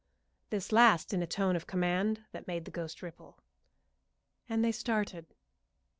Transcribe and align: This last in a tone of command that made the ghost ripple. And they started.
This 0.49 0.71
last 0.71 1.13
in 1.13 1.21
a 1.21 1.27
tone 1.27 1.55
of 1.55 1.67
command 1.67 2.23
that 2.31 2.47
made 2.47 2.65
the 2.65 2.71
ghost 2.71 3.03
ripple. 3.03 3.37
And 4.49 4.65
they 4.65 4.71
started. 4.71 5.27